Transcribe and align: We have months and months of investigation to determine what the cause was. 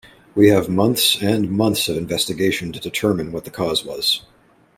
We 0.33 0.47
have 0.49 0.67
months 0.67 1.21
and 1.21 1.51
months 1.51 1.87
of 1.87 1.95
investigation 1.95 2.71
to 2.73 2.79
determine 2.79 3.31
what 3.31 3.45
the 3.45 3.51
cause 3.51 3.85
was. 3.85 4.23